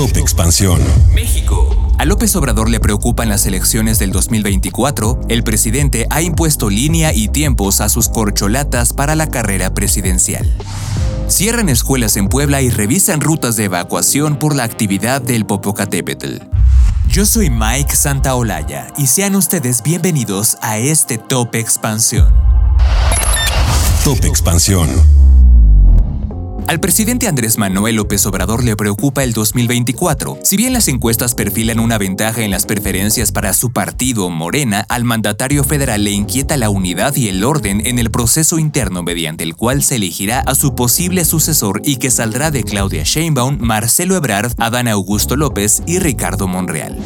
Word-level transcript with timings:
Top 0.00 0.16
Expansión. 0.16 0.80
México. 1.12 1.76
A 1.98 2.06
López 2.06 2.34
Obrador 2.34 2.70
le 2.70 2.80
preocupan 2.80 3.28
las 3.28 3.44
elecciones 3.44 3.98
del 3.98 4.12
2024. 4.12 5.20
El 5.28 5.42
presidente 5.42 6.06
ha 6.08 6.22
impuesto 6.22 6.70
línea 6.70 7.12
y 7.12 7.28
tiempos 7.28 7.82
a 7.82 7.90
sus 7.90 8.08
corcholatas 8.08 8.94
para 8.94 9.14
la 9.14 9.28
carrera 9.28 9.74
presidencial. 9.74 10.50
Cierran 11.28 11.68
escuelas 11.68 12.16
en 12.16 12.30
Puebla 12.30 12.62
y 12.62 12.70
revisan 12.70 13.20
rutas 13.20 13.56
de 13.56 13.64
evacuación 13.64 14.38
por 14.38 14.56
la 14.56 14.64
actividad 14.64 15.20
del 15.20 15.44
Popocatépetl. 15.44 16.44
Yo 17.10 17.26
soy 17.26 17.50
Mike 17.50 17.94
Santaolalla 17.94 18.86
y 18.96 19.06
sean 19.06 19.36
ustedes 19.36 19.82
bienvenidos 19.82 20.56
a 20.62 20.78
este 20.78 21.18
Top 21.18 21.54
Expansión. 21.54 22.32
Top 24.02 24.24
Expansión. 24.24 24.88
Al 26.70 26.78
presidente 26.78 27.26
Andrés 27.26 27.58
Manuel 27.58 27.96
López 27.96 28.24
Obrador 28.26 28.62
le 28.62 28.76
preocupa 28.76 29.24
el 29.24 29.32
2024. 29.32 30.38
Si 30.44 30.56
bien 30.56 30.72
las 30.72 30.86
encuestas 30.86 31.34
perfilan 31.34 31.80
una 31.80 31.98
ventaja 31.98 32.42
en 32.42 32.52
las 32.52 32.64
preferencias 32.64 33.32
para 33.32 33.54
su 33.54 33.72
partido, 33.72 34.30
Morena, 34.30 34.86
al 34.88 35.02
mandatario 35.02 35.64
federal 35.64 36.04
le 36.04 36.12
inquieta 36.12 36.56
la 36.56 36.70
unidad 36.70 37.16
y 37.16 37.26
el 37.26 37.42
orden 37.42 37.84
en 37.84 37.98
el 37.98 38.12
proceso 38.12 38.60
interno 38.60 39.02
mediante 39.02 39.42
el 39.42 39.56
cual 39.56 39.82
se 39.82 39.96
elegirá 39.96 40.38
a 40.38 40.54
su 40.54 40.76
posible 40.76 41.24
sucesor 41.24 41.82
y 41.84 41.96
que 41.96 42.12
saldrá 42.12 42.52
de 42.52 42.62
Claudia 42.62 43.02
Sheinbaum, 43.02 43.58
Marcelo 43.58 44.14
Ebrard, 44.14 44.52
Adán 44.58 44.86
Augusto 44.86 45.34
López 45.34 45.82
y 45.88 45.98
Ricardo 45.98 46.46
Monreal. 46.46 46.96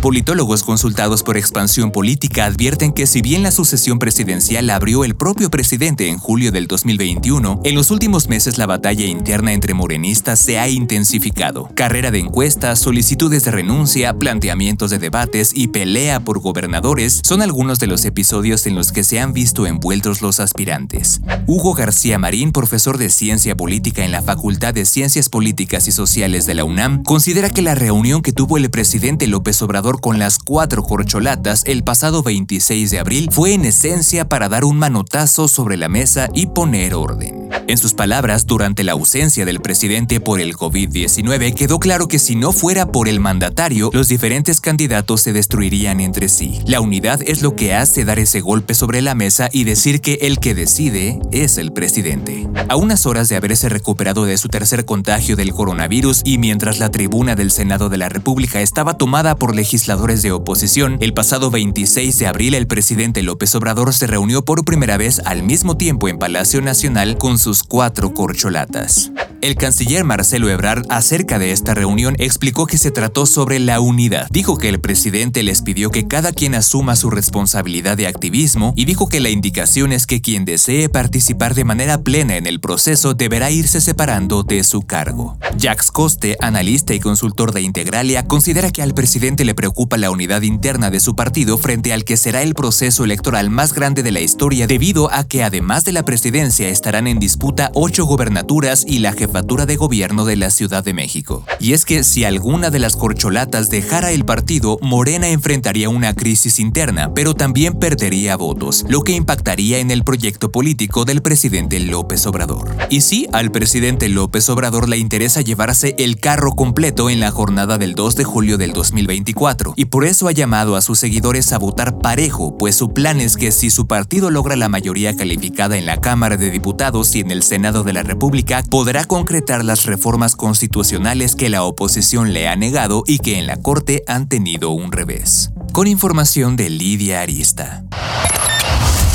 Politólogos 0.00 0.62
consultados 0.62 1.24
por 1.24 1.36
Expansión 1.36 1.90
Política 1.90 2.44
advierten 2.44 2.92
que 2.92 3.08
si 3.08 3.20
bien 3.20 3.42
la 3.42 3.50
sucesión 3.50 3.98
presidencial 3.98 4.70
abrió 4.70 5.02
el 5.02 5.16
propio 5.16 5.50
presidente 5.50 6.08
en 6.08 6.18
julio 6.18 6.52
del 6.52 6.68
2021, 6.68 7.62
en 7.64 7.74
los 7.74 7.90
últimos 7.90 8.28
meses 8.28 8.58
la 8.58 8.66
batalla 8.66 9.06
interna 9.06 9.52
entre 9.52 9.74
morenistas 9.74 10.38
se 10.38 10.56
ha 10.56 10.68
intensificado. 10.68 11.68
Carrera 11.74 12.12
de 12.12 12.20
encuestas, 12.20 12.78
solicitudes 12.78 13.44
de 13.44 13.50
renuncia, 13.50 14.14
planteamientos 14.14 14.90
de 14.90 15.00
debates 15.00 15.50
y 15.52 15.66
pelea 15.66 16.20
por 16.20 16.38
gobernadores 16.38 17.20
son 17.24 17.42
algunos 17.42 17.80
de 17.80 17.88
los 17.88 18.04
episodios 18.04 18.68
en 18.68 18.76
los 18.76 18.92
que 18.92 19.02
se 19.02 19.18
han 19.18 19.32
visto 19.32 19.66
envueltos 19.66 20.22
los 20.22 20.38
aspirantes. 20.38 21.22
Hugo 21.48 21.74
García 21.74 22.20
Marín, 22.20 22.52
profesor 22.52 22.98
de 22.98 23.10
Ciencia 23.10 23.56
Política 23.56 24.04
en 24.04 24.12
la 24.12 24.22
Facultad 24.22 24.74
de 24.74 24.84
Ciencias 24.84 25.28
Políticas 25.28 25.88
y 25.88 25.92
Sociales 25.92 26.46
de 26.46 26.54
la 26.54 26.62
UNAM, 26.62 27.02
considera 27.02 27.50
que 27.50 27.62
la 27.62 27.74
reunión 27.74 28.22
que 28.22 28.32
tuvo 28.32 28.58
el 28.58 28.70
presidente 28.70 29.26
López 29.26 29.60
Obrador 29.60 29.87
con 29.96 30.18
las 30.18 30.38
cuatro 30.38 30.82
corcholatas 30.82 31.62
el 31.64 31.82
pasado 31.82 32.22
26 32.22 32.90
de 32.90 32.98
abril 32.98 33.28
fue 33.32 33.54
en 33.54 33.64
esencia 33.64 34.28
para 34.28 34.48
dar 34.48 34.64
un 34.64 34.78
manotazo 34.78 35.48
sobre 35.48 35.76
la 35.76 35.88
mesa 35.88 36.28
y 36.34 36.46
poner 36.46 36.94
orden. 36.94 37.48
En 37.66 37.78
sus 37.78 37.94
palabras, 37.94 38.46
durante 38.46 38.84
la 38.84 38.92
ausencia 38.92 39.44
del 39.44 39.60
presidente 39.60 40.20
por 40.20 40.40
el 40.40 40.54
COVID-19, 40.54 41.54
quedó 41.54 41.78
claro 41.78 42.06
que 42.08 42.18
si 42.18 42.36
no 42.36 42.52
fuera 42.52 42.92
por 42.92 43.08
el 43.08 43.20
mandatario, 43.20 43.90
los 43.92 44.08
diferentes 44.08 44.60
candidatos 44.60 45.22
se 45.22 45.32
destruirían 45.32 46.00
entre 46.00 46.28
sí. 46.28 46.60
La 46.66 46.80
unidad 46.80 47.20
es 47.26 47.42
lo 47.42 47.56
que 47.56 47.74
hace 47.74 48.04
dar 48.04 48.18
ese 48.18 48.40
golpe 48.40 48.74
sobre 48.74 49.02
la 49.02 49.14
mesa 49.14 49.48
y 49.52 49.64
decir 49.64 50.00
que 50.00 50.18
el 50.22 50.38
que 50.38 50.54
decide 50.54 51.18
es 51.32 51.56
el 51.56 51.72
presidente. 51.72 52.46
A 52.68 52.76
unas 52.76 53.06
horas 53.06 53.28
de 53.28 53.36
haberse 53.36 53.68
recuperado 53.68 54.24
de 54.24 54.36
su 54.36 54.48
tercer 54.48 54.84
contagio 54.84 55.36
del 55.36 55.52
coronavirus 55.52 56.22
y 56.24 56.38
mientras 56.38 56.78
la 56.78 56.90
tribuna 56.90 57.36
del 57.36 57.50
Senado 57.50 57.88
de 57.88 57.98
la 57.98 58.08
República 58.08 58.60
estaba 58.60 58.98
tomada 58.98 59.36
por 59.36 59.54
legisladores 59.54 59.77
de 59.86 60.32
oposición, 60.32 60.98
el 61.00 61.14
pasado 61.14 61.50
26 61.50 62.18
de 62.18 62.26
abril 62.26 62.54
el 62.54 62.66
presidente 62.66 63.22
López 63.22 63.54
Obrador 63.54 63.94
se 63.94 64.06
reunió 64.06 64.44
por 64.44 64.64
primera 64.64 64.96
vez 64.96 65.20
al 65.24 65.42
mismo 65.44 65.76
tiempo 65.76 66.08
en 66.08 66.18
Palacio 66.18 66.60
Nacional 66.60 67.16
con 67.16 67.38
sus 67.38 67.62
cuatro 67.62 68.12
corcholatas. 68.12 69.12
El 69.40 69.54
canciller 69.54 70.02
Marcelo 70.02 70.50
Ebrard 70.50 70.84
acerca 70.88 71.38
de 71.38 71.52
esta 71.52 71.72
reunión 71.72 72.16
explicó 72.18 72.66
que 72.66 72.76
se 72.76 72.90
trató 72.90 73.24
sobre 73.24 73.60
la 73.60 73.78
unidad. 73.78 74.26
Dijo 74.30 74.58
que 74.58 74.68
el 74.68 74.80
presidente 74.80 75.44
les 75.44 75.62
pidió 75.62 75.90
que 75.90 76.08
cada 76.08 76.32
quien 76.32 76.56
asuma 76.56 76.96
su 76.96 77.08
responsabilidad 77.08 77.96
de 77.96 78.08
activismo 78.08 78.72
y 78.74 78.84
dijo 78.84 79.08
que 79.08 79.20
la 79.20 79.30
indicación 79.30 79.92
es 79.92 80.06
que 80.08 80.20
quien 80.20 80.44
desee 80.44 80.88
participar 80.88 81.54
de 81.54 81.64
manera 81.64 82.02
plena 82.02 82.36
en 82.36 82.48
el 82.48 82.58
proceso 82.58 83.14
deberá 83.14 83.52
irse 83.52 83.80
separando 83.80 84.42
de 84.42 84.64
su 84.64 84.82
cargo. 84.82 85.38
Jax 85.56 85.92
Coste, 85.92 86.36
analista 86.40 86.94
y 86.94 87.00
consultor 87.00 87.52
de 87.52 87.62
Integralia, 87.62 88.26
considera 88.26 88.72
que 88.72 88.82
al 88.82 88.92
presidente 88.92 89.44
le 89.44 89.54
preocupa 89.54 89.67
la 89.96 90.10
unidad 90.10 90.42
interna 90.42 90.90
de 90.90 91.00
su 91.00 91.16
partido 91.16 91.58
frente 91.58 91.92
al 91.92 92.04
que 92.04 92.16
será 92.16 92.42
el 92.42 92.54
proceso 92.54 93.04
electoral 93.04 93.50
más 93.50 93.72
grande 93.72 94.02
de 94.02 94.12
la 94.12 94.20
historia 94.20 94.66
debido 94.66 95.12
a 95.12 95.24
que 95.24 95.42
además 95.42 95.84
de 95.84 95.92
la 95.92 96.04
presidencia 96.04 96.68
estarán 96.68 97.06
en 97.06 97.18
disputa 97.18 97.70
ocho 97.74 98.04
gobernaturas 98.04 98.84
y 98.86 98.98
la 98.98 99.12
jefatura 99.12 99.66
de 99.66 99.76
gobierno 99.76 100.24
de 100.24 100.36
la 100.36 100.50
Ciudad 100.50 100.84
de 100.84 100.94
México. 100.94 101.44
Y 101.60 101.72
es 101.72 101.84
que 101.84 102.04
si 102.04 102.24
alguna 102.24 102.70
de 102.70 102.78
las 102.78 102.96
corcholatas 102.96 103.70
dejara 103.70 104.10
el 104.10 104.24
partido, 104.24 104.78
Morena 104.82 105.28
enfrentaría 105.28 105.88
una 105.88 106.14
crisis 106.14 106.58
interna, 106.58 107.12
pero 107.14 107.34
también 107.34 107.78
perdería 107.78 108.36
votos, 108.36 108.84
lo 108.88 109.02
que 109.02 109.12
impactaría 109.12 109.78
en 109.78 109.90
el 109.90 110.04
proyecto 110.04 110.52
político 110.52 111.04
del 111.04 111.22
presidente 111.22 111.80
López 111.80 112.26
Obrador. 112.26 112.76
Y 112.90 113.00
sí, 113.00 113.26
al 113.32 113.50
presidente 113.50 114.08
López 114.08 114.48
Obrador 114.48 114.88
le 114.88 114.98
interesa 114.98 115.40
llevarse 115.40 115.94
el 115.98 116.18
carro 116.20 116.52
completo 116.52 117.10
en 117.10 117.20
la 117.20 117.30
jornada 117.30 117.78
del 117.78 117.94
2 117.94 118.16
de 118.16 118.24
julio 118.24 118.58
del 118.58 118.72
2024, 118.72 119.57
y 119.76 119.86
por 119.86 120.04
eso 120.04 120.28
ha 120.28 120.32
llamado 120.32 120.76
a 120.76 120.80
sus 120.80 120.98
seguidores 120.98 121.52
a 121.52 121.58
votar 121.58 121.98
parejo, 121.98 122.56
pues 122.56 122.76
su 122.76 122.92
plan 122.92 123.20
es 123.20 123.36
que 123.36 123.52
si 123.52 123.70
su 123.70 123.86
partido 123.86 124.30
logra 124.30 124.56
la 124.56 124.68
mayoría 124.68 125.16
calificada 125.16 125.76
en 125.76 125.86
la 125.86 126.00
Cámara 126.00 126.36
de 126.36 126.50
Diputados 126.50 127.14
y 127.14 127.20
en 127.20 127.30
el 127.30 127.42
Senado 127.42 127.82
de 127.82 127.92
la 127.92 128.02
República, 128.02 128.62
podrá 128.68 129.04
concretar 129.04 129.64
las 129.64 129.84
reformas 129.84 130.36
constitucionales 130.36 131.34
que 131.34 131.48
la 131.48 131.62
oposición 131.62 132.32
le 132.32 132.48
ha 132.48 132.56
negado 132.56 133.04
y 133.06 133.18
que 133.18 133.38
en 133.38 133.46
la 133.46 133.56
Corte 133.56 134.04
han 134.06 134.28
tenido 134.28 134.70
un 134.70 134.92
revés. 134.92 135.50
Con 135.72 135.86
información 135.86 136.56
de 136.56 136.70
Lidia 136.70 137.20
Arista. 137.20 137.84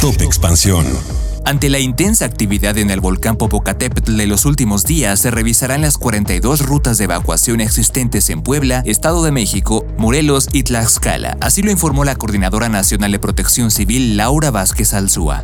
Top 0.00 0.20
Expansión. 0.20 0.86
Ante 1.44 1.68
la 1.68 1.80
intensa 1.80 2.24
actividad 2.24 2.78
en 2.78 2.90
el 2.90 3.00
volcán 3.00 3.36
Popocatépetl 3.36 4.16
de 4.16 4.26
los 4.26 4.46
últimos 4.46 4.84
días, 4.84 5.18
se 5.18 5.30
revisarán 5.30 5.82
las 5.82 5.98
42 5.98 6.64
rutas 6.64 6.98
de 6.98 7.04
evacuación 7.04 7.60
existentes 7.60 8.30
en 8.30 8.42
Puebla, 8.42 8.82
Estado 8.86 9.24
de 9.24 9.32
México, 9.32 9.84
Morelos 9.98 10.48
y 10.52 10.62
Tlaxcala. 10.62 11.36
Así 11.40 11.62
lo 11.62 11.72
informó 11.72 12.04
la 12.04 12.14
Coordinadora 12.14 12.68
Nacional 12.68 13.10
de 13.10 13.18
Protección 13.18 13.72
Civil, 13.72 14.16
Laura 14.16 14.52
Vázquez 14.52 14.94
Alzúa. 14.94 15.42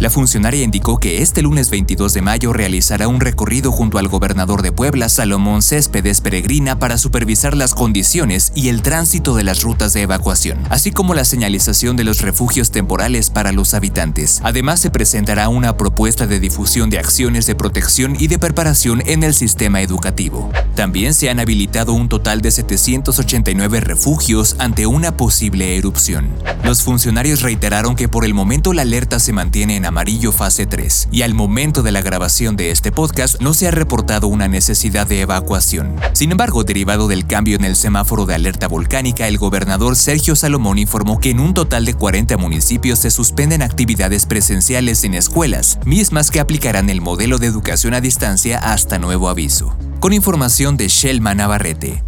La 0.00 0.08
funcionaria 0.08 0.64
indicó 0.64 0.96
que 0.96 1.20
este 1.20 1.42
lunes 1.42 1.68
22 1.68 2.14
de 2.14 2.22
mayo 2.22 2.54
realizará 2.54 3.06
un 3.06 3.20
recorrido 3.20 3.70
junto 3.70 3.98
al 3.98 4.08
gobernador 4.08 4.62
de 4.62 4.72
Puebla, 4.72 5.10
Salomón 5.10 5.60
Céspedes 5.60 6.22
Peregrina, 6.22 6.78
para 6.78 6.96
supervisar 6.96 7.54
las 7.54 7.74
condiciones 7.74 8.50
y 8.54 8.70
el 8.70 8.80
tránsito 8.80 9.36
de 9.36 9.44
las 9.44 9.60
rutas 9.60 9.92
de 9.92 10.00
evacuación, 10.00 10.58
así 10.70 10.90
como 10.90 11.12
la 11.12 11.26
señalización 11.26 11.98
de 11.98 12.04
los 12.04 12.22
refugios 12.22 12.70
temporales 12.70 13.28
para 13.28 13.52
los 13.52 13.74
habitantes. 13.74 14.40
Además, 14.42 14.80
se 14.80 14.88
presentará 14.88 15.50
una 15.50 15.76
propuesta 15.76 16.26
de 16.26 16.40
difusión 16.40 16.88
de 16.88 16.98
acciones 16.98 17.44
de 17.44 17.54
protección 17.54 18.16
y 18.18 18.28
de 18.28 18.38
preparación 18.38 19.02
en 19.04 19.22
el 19.22 19.34
sistema 19.34 19.82
educativo. 19.82 20.50
También 20.76 21.12
se 21.12 21.28
han 21.28 21.40
habilitado 21.40 21.92
un 21.92 22.08
total 22.08 22.40
de 22.40 22.50
789 22.50 23.80
refugios 23.80 24.56
ante 24.58 24.86
una 24.86 25.18
posible 25.18 25.76
erupción. 25.76 26.30
Los 26.64 26.80
funcionarios 26.80 27.42
reiteraron 27.42 27.96
que 27.96 28.08
por 28.08 28.24
el 28.24 28.32
momento 28.32 28.72
la 28.72 28.80
alerta 28.80 29.20
se 29.20 29.34
mantiene 29.34 29.76
en 29.76 29.89
amarillo 29.90 30.30
fase 30.30 30.66
3 30.66 31.08
y 31.10 31.22
al 31.22 31.34
momento 31.34 31.82
de 31.82 31.90
la 31.90 32.00
grabación 32.00 32.54
de 32.54 32.70
este 32.70 32.92
podcast 32.92 33.40
no 33.40 33.54
se 33.54 33.66
ha 33.66 33.72
reportado 33.72 34.28
una 34.28 34.46
necesidad 34.46 35.06
de 35.06 35.20
evacuación. 35.20 35.96
Sin 36.12 36.30
embargo, 36.30 36.62
derivado 36.62 37.08
del 37.08 37.26
cambio 37.26 37.56
en 37.56 37.64
el 37.64 37.74
semáforo 37.74 38.24
de 38.24 38.36
alerta 38.36 38.68
volcánica, 38.68 39.26
el 39.26 39.36
gobernador 39.36 39.96
Sergio 39.96 40.36
Salomón 40.36 40.78
informó 40.78 41.18
que 41.18 41.30
en 41.30 41.40
un 41.40 41.54
total 41.54 41.84
de 41.84 41.94
40 41.94 42.36
municipios 42.36 43.00
se 43.00 43.10
suspenden 43.10 43.62
actividades 43.62 44.26
presenciales 44.26 45.02
en 45.02 45.14
escuelas, 45.14 45.78
mismas 45.84 46.30
que 46.30 46.38
aplicarán 46.38 46.88
el 46.88 47.00
modelo 47.00 47.38
de 47.38 47.48
educación 47.48 47.92
a 47.94 48.00
distancia 48.00 48.58
hasta 48.58 48.98
nuevo 49.00 49.28
aviso. 49.28 49.76
Con 49.98 50.12
información 50.12 50.76
de 50.76 50.86
Shelma 50.86 51.34
Navarrete. 51.34 52.04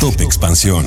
Top 0.00 0.18
Expansión. 0.20 0.86